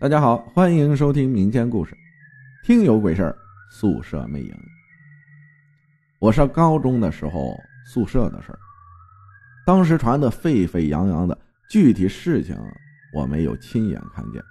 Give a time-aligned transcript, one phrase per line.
[0.00, 1.94] 大家好，欢迎收听民间故事，
[2.64, 3.36] 听有鬼事儿，
[3.70, 4.50] 宿舍魅影。
[6.18, 8.58] 我上高中的时候，宿舍的事儿，
[9.66, 11.36] 当时传的沸沸扬扬的，
[11.68, 12.56] 具体事情
[13.12, 14.42] 我没有亲眼看见，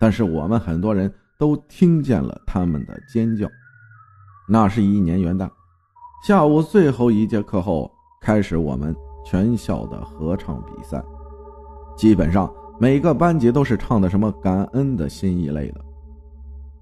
[0.00, 3.46] 但是我们很多人都听见了他们的尖叫。
[4.48, 5.50] 那是一年元旦
[6.26, 7.92] 下午最后一节课后，
[8.22, 11.04] 开始我们全校的合唱比赛，
[11.94, 12.50] 基本上。
[12.80, 15.80] 每个班级都是唱的什么感恩的心一类的。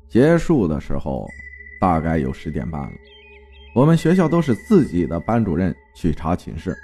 [0.06, 1.26] 结束的时候，
[1.80, 2.92] 大概有十点半了。
[3.74, 6.76] 我们学校都是自己的班主任去查寝室，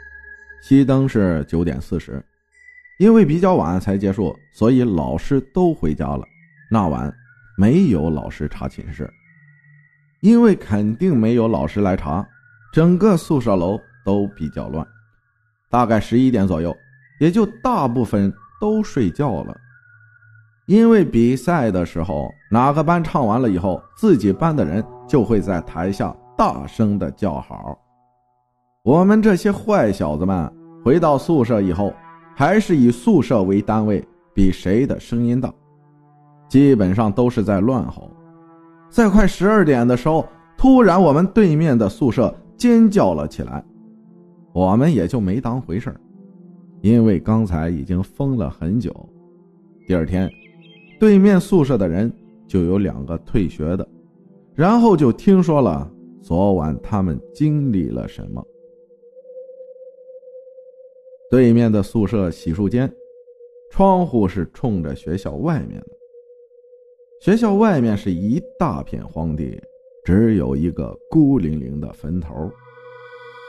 [0.65, 2.25] 熄灯是九点四十。
[2.98, 6.24] 因为比较晚才结束，所以老师都回家了。
[6.71, 7.13] 那晚
[7.59, 9.10] 没有老师查寝室，
[10.21, 12.27] 因为肯定没有老师来查。
[12.73, 14.87] 整个宿舍楼都比较乱。
[15.69, 16.74] 大概十一点左右，
[17.21, 18.33] 也就大部分。
[18.62, 19.57] 都睡觉了，
[20.66, 27.77] 因为比赛的时候，哪个班唱完了以后，自己班的人就会在台下大声的叫好。
[28.85, 30.49] 我们这些坏小子们
[30.85, 31.93] 回到宿舍以后，
[32.37, 34.01] 还是以宿舍为单位，
[34.33, 35.52] 比谁的声音大，
[36.49, 38.09] 基本上都是在乱吼。
[38.88, 40.24] 在快十二点的时候，
[40.57, 43.60] 突然我们对面的宿舍尖叫了起来，
[44.52, 45.96] 我们也就没当回事儿。
[46.83, 48.93] 因为刚才已经疯了很久，
[49.87, 50.29] 第二天，
[50.99, 52.13] 对面宿舍的人
[52.49, 53.89] 就有两个退学的，
[54.52, 55.89] 然后就听说了
[56.21, 58.45] 昨晚他们经历了什么。
[61.30, 62.93] 对面的宿舍洗漱间，
[63.71, 65.91] 窗户是冲着学校外面的，
[67.21, 69.56] 学校外面是一大片荒地，
[70.05, 72.50] 只有一个孤零零的坟头，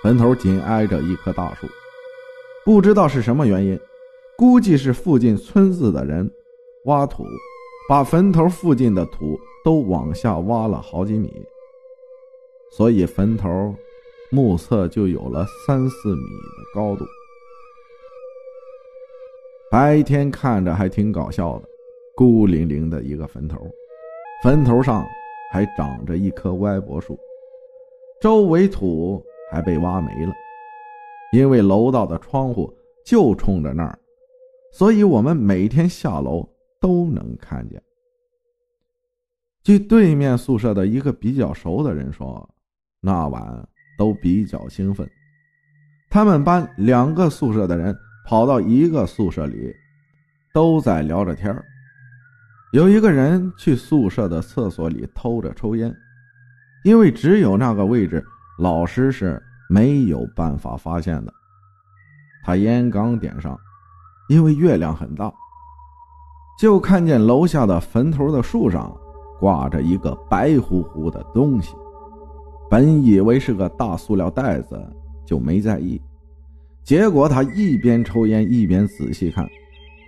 [0.04, 1.66] 坟头紧挨着一棵大树。
[2.66, 3.78] 不知道是什么原因，
[4.38, 6.30] 估计是附近村子的人
[6.86, 7.26] 挖土，
[7.90, 11.30] 把坟头附近的土都往下挖了好几米，
[12.72, 13.76] 所以坟头
[14.32, 17.06] 目测就有了三四米的高度。
[19.70, 21.68] 白天看着还挺搞笑的，
[22.16, 23.60] 孤零零的一个坟头，
[24.42, 25.06] 坟头上
[25.52, 27.20] 还长着一棵歪脖树，
[28.22, 30.34] 周围土还被挖没了。
[31.34, 32.72] 因为楼道的窗户
[33.04, 33.98] 就冲着那儿，
[34.72, 36.48] 所以我们每天下楼
[36.80, 37.82] 都能看见。
[39.64, 42.48] 据对面宿舍的一个比较熟的人说，
[43.02, 43.68] 那晚
[43.98, 45.10] 都比较兴奋。
[46.08, 49.74] 他们班两个宿舍的人跑到一个宿舍里，
[50.54, 51.52] 都在聊着天
[52.74, 55.92] 有一个人去宿舍的厕所里偷着抽烟，
[56.84, 58.24] 因为只有那个位置，
[58.60, 59.42] 老师是。
[59.70, 61.34] 没有办法发现的。
[62.44, 63.58] 他烟刚点上，
[64.28, 65.32] 因为月亮很大，
[66.60, 68.96] 就看见楼下的坟头的树上
[69.40, 71.76] 挂着一个白乎乎的东西。
[72.70, 74.80] 本以为是个大塑料袋子，
[75.26, 76.02] 就没在意。
[76.84, 79.48] 结果他一边抽烟一边仔细看，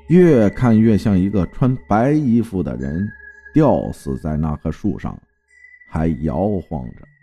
[0.07, 3.07] 越看越像一个穿白衣服的人
[3.53, 5.17] 吊死在那棵树上，
[5.89, 7.14] 还摇晃着。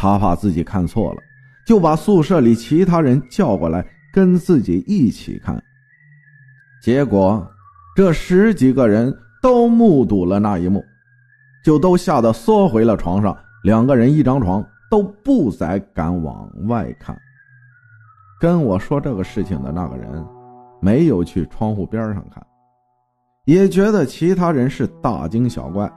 [0.00, 1.20] 他怕自己看错了，
[1.66, 5.62] 就把宿舍里其他人叫过来跟自己一起看。
[6.82, 7.46] 结果，
[7.94, 10.82] 这十几个人都目睹了那一幕，
[11.62, 13.36] 就都吓得缩回了床上。
[13.62, 17.14] 两个人一张床，都不再敢往外看。
[18.40, 20.26] 跟我说这个事情的那个人，
[20.80, 22.42] 没有去窗户边上看，
[23.44, 25.92] 也觉得其他人是大惊小怪，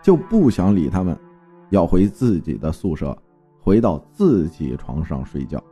[0.00, 1.18] 就不想理他们，
[1.70, 3.18] 要回自己的宿舍。
[3.68, 5.62] 回到自己床上睡觉，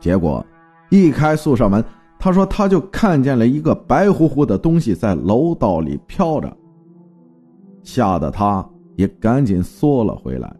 [0.00, 0.44] 结果
[0.90, 1.84] 一开宿舍门，
[2.18, 6.56] 他说他就看见了一个白乎乎的东西在楼道里飘着，
[7.84, 10.52] 吓得他也赶紧缩了回来。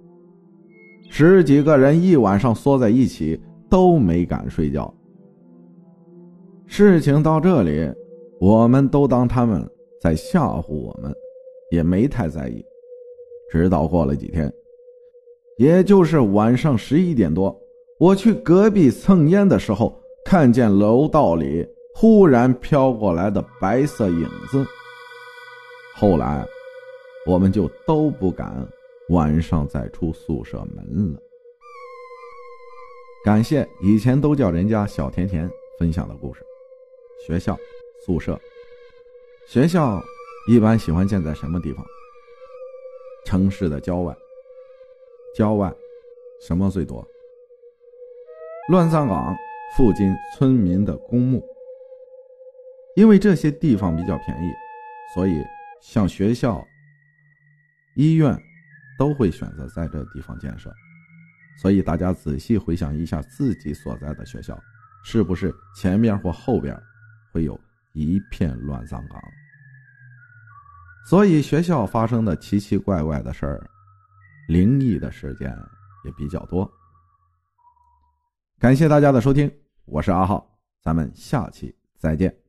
[1.11, 4.95] 十几个人一晚上缩在一起都没敢睡觉。
[6.67, 7.93] 事情到这里，
[8.39, 9.69] 我们都当他们
[10.01, 11.13] 在吓唬我们，
[11.73, 12.65] 也没太在意。
[13.51, 14.49] 直到过了几天。
[15.59, 17.61] 也就是晚上十一点多，
[17.99, 21.67] 我去隔壁蹭烟的时候，看见楼道里
[21.97, 24.65] 忽然飘过来的白色影子。
[25.97, 26.47] 后来，
[27.27, 28.65] 我们就都不敢
[29.09, 31.21] 晚上再出宿舍门了。
[33.25, 36.41] 感谢以前都叫人家小甜甜分享的故事。
[37.27, 37.59] 学校、
[38.07, 38.41] 宿舍、
[39.49, 40.01] 学校
[40.49, 41.85] 一般喜欢建在什么地方？
[43.25, 44.17] 城市的郊外。
[45.39, 45.73] 郊外，
[46.41, 47.07] 什么最多？
[48.71, 49.37] 乱葬岗
[49.77, 51.41] 附近村民的公墓，
[52.97, 54.51] 因为这些地方比较便宜，
[55.15, 55.45] 所以
[55.81, 56.67] 像学校、
[57.95, 58.37] 医院
[58.99, 60.75] 都会选择在这地方建设。
[61.63, 64.61] 所以大家仔细回想一下自己所在的学校，
[65.05, 66.77] 是不是前面或后边
[67.33, 67.57] 会有
[67.93, 69.23] 一片乱葬岗？
[71.09, 73.71] 所以学校发生的奇奇怪怪的事儿，
[74.49, 75.55] 灵异的事件
[76.07, 76.69] 也比较多。
[78.59, 79.53] 感谢大家的收听，
[79.85, 82.48] 我是阿浩，咱们下期再见。